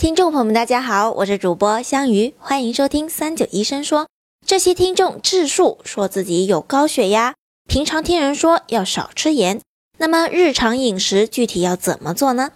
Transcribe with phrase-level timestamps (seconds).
[0.00, 4.06] 听众朋友们，大家好，我是主播香鱼，欢迎收听三九医生说。
[4.46, 7.34] 这期听众智树说自己有高血压，
[7.68, 9.60] 平常听人说要少吃盐，
[9.98, 12.52] 那么日常饮食具体要怎么做呢？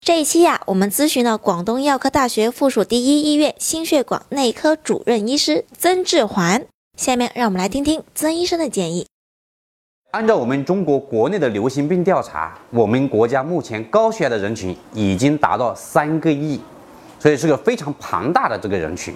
[0.00, 6.64] 这一期呀，我们咨询了广东药科大学附属第一医院心血管内科主任医师曾志环。
[6.96, 9.06] 下面让我们来听听曾医生的建议。
[10.12, 16.58] 按照我们中国国内的流行病调查，我们国家目前高血压的人群已经达到三个亿。
[17.18, 19.14] 所以是个非常庞大的这个人群，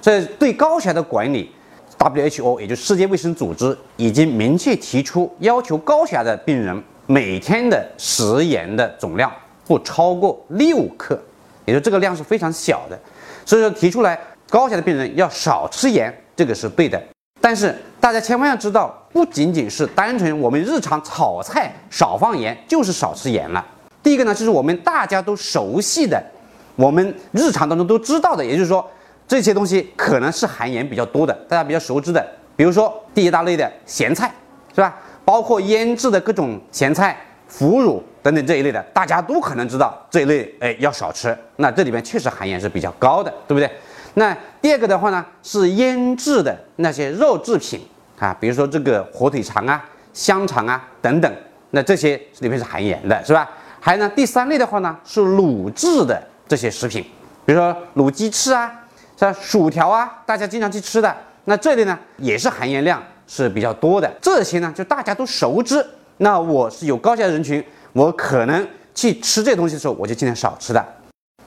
[0.00, 1.52] 所以对高血压的管理
[1.98, 9.30] ，WHO 也就是世界卫生组织已经明确提出，要求高血压的病人每天的食盐的总量
[9.66, 11.20] 不超过六克，
[11.66, 12.98] 也就这个量是非常小的。
[13.44, 17.02] 所以说提出来高血压的病人要少吃盐，这个是对的。
[17.40, 23.66] 但是大家千万要知道，不仅仅是单纯我们日常炒菜少放盐就是少吃盐了。
[24.02, 26.22] 第一个呢，就是我们大家都熟悉的。
[26.80, 28.88] 我们日常当中都知道的，也就是说，
[29.28, 34.32] 这些东西可能是含盐比较多的，大家比较熟知的，比如说第一大类的咸菜，
[34.74, 34.96] 是吧？
[35.22, 37.14] 包括腌制的各种咸菜、
[37.46, 41.36] 腐乳等等这一类的，大家都可能知道这一类，哎，要少吃。
[41.56, 43.70] 那这里面确实含盐是比较高的，对不对？
[44.14, 47.78] 那第二个的话呢，是腌制的那些肉制品
[48.18, 51.30] 啊，比如说这个火腿肠啊、香肠啊等等，
[51.72, 53.46] 那这些里面是含盐的，是吧？
[53.78, 56.18] 还有呢，第三类的话呢，是卤制的。
[56.50, 57.00] 这些食品，
[57.46, 58.68] 比如说卤鸡翅啊，
[59.16, 64.12] 像薯条啊，大家经常去吃的，那这类呢也是含盐量是比较多的。
[64.20, 65.86] 这些呢就大家都熟知。
[66.16, 70.84] 那我是有高血压人群，我可能去吃这东西的时候，我就尽量少吃的。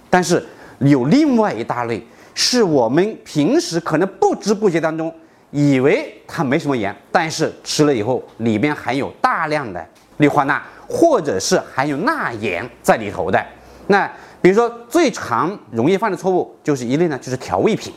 [0.10, 0.42] 但是
[0.80, 2.02] 有另外一大类，
[2.34, 5.14] 是我们平时可能不知不觉当中
[5.52, 9.86] 以为它没什么盐，但是吃了以后里边含有大量的
[10.20, 13.46] 氯化钠，或者是含有钠盐在里头的。
[13.88, 14.10] 那
[14.44, 17.94] 比如说，最常容易犯的错误就是一类呢，就是调味品，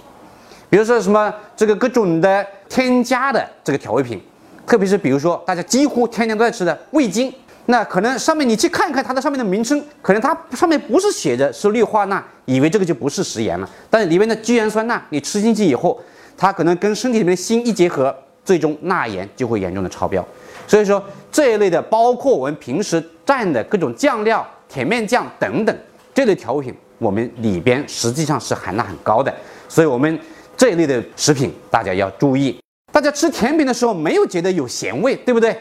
[0.70, 4.22] 比如说什么这个各种的添加的这个调味品，
[4.64, 16.00] 特别是比如说大家几乎天天都在吃的味精，那可能上面你去看看它的上面的名称，可能它上面不是写着是氯化钠，以为这个就不是食盐了，但是里面的聚氨酸钠你吃进去以后，
[16.36, 20.24] 它可能跟身体里面的锌一结合，最终钠盐就会严重的超标。
[20.68, 21.02] 所以说
[21.32, 25.76] 这一类的，包括我们平时蘸的各种酱料、甜面酱等等。
[26.16, 29.30] 这类调味品，我们里边实际上是含钠很高的，
[29.68, 30.18] 所以我们
[30.56, 32.58] 这一类的食品大家要注意。
[32.90, 35.54] 大家吃甜品的时候没有觉得有咸味，对不对？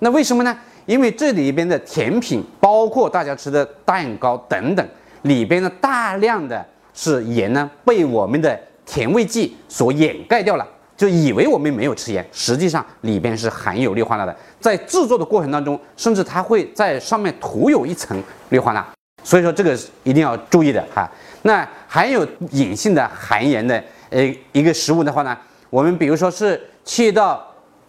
[0.00, 0.58] 那为什么呢？
[0.86, 4.84] 因为这里边的甜品，包括大家吃的蛋糕等等，
[5.22, 14.36] 里边的大量的是盐呢，被我们的甜味剂所掩盖掉了，就以为我们没有吃盐，实际上里边是含有氯化钠的。
[14.58, 18.84] 在制作的过程当中，甚至它会在上面涂有一层氯化钠。
[19.24, 21.10] 所以说这个一定要注意的哈。
[21.42, 24.22] 那含有隐性的含盐的呃
[24.52, 25.36] 一个食物的话呢，
[25.70, 27.44] 我们比如说是去到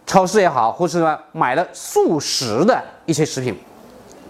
[0.06, 3.54] 超市也好，或是说买了速食的一些食品，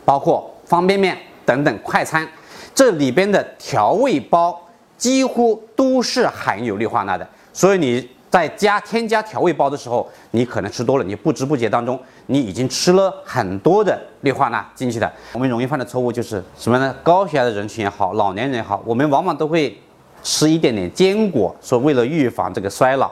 [0.04, 2.28] 包括方便面等等快餐，
[2.74, 4.60] 这里边的调味包
[4.96, 8.08] 几乎都是含有氯化钠的，所以你。
[8.34, 11.96] 在加添加调味包的时候，你可能吃多了，你不知不觉当中，
[12.26, 15.08] 你已经吃了很多的氯化钠进去的。
[15.34, 16.92] 我们容易犯的错误就是什么呢？
[17.04, 19.78] 高血压的人群也好，老年人也好，我们往往都会
[20.24, 23.08] 吃一点点坚果，说为了预防这个衰老。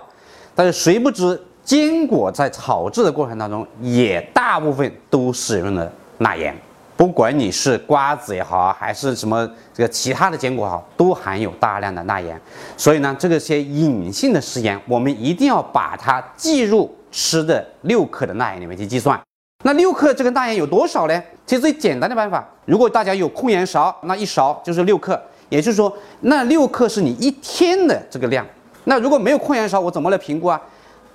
[0.57, 6.53] 但是谁不知坚果在炒制的过程当中，也大部分都使用了钠盐。
[6.97, 12.41] 不管你是瓜子也好，还是什么这个其他的坚果好，都含有大量的钠盐。
[12.77, 19.21] 所以呢，这个些隐性的食盐，我们一定要把它计入吃的六克的钠盐里面去计算。
[19.65, 21.23] 那六克这个钠盐有多少呢？
[21.47, 28.47] 其实最简单的办法，如果大家有控盐勺，那一勺就是六克，也就是说，那六克是你一天的这个量。
[28.85, 30.61] 那如果没有控盐勺，我怎么来评估啊？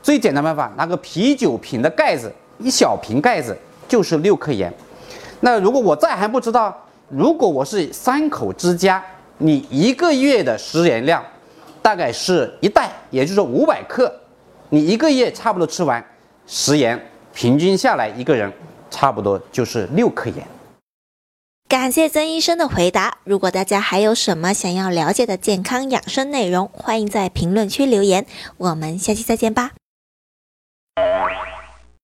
[0.01, 3.57] 最简单办法，拿个啤酒瓶的盖子，一小瓶盖子
[3.87, 4.73] 就是六克盐。
[5.39, 6.75] 那如果我再还不知道，
[7.09, 9.03] 如果我是三口之家，
[9.37, 11.23] 你一个月的食盐量
[11.81, 14.13] 大概是一袋，也就是说五百克，
[14.69, 16.03] 你一个月差不多吃完
[16.45, 16.99] 食盐，
[17.33, 18.51] 平均下来一个人
[18.89, 20.45] 差不多就是六克盐。
[21.69, 23.17] 感谢曾医生的回答。
[23.25, 28.25] 如果大家还有什么想要了解的健康养生内容，欢迎在评论区留言。
[28.57, 29.71] 我们下期再见吧。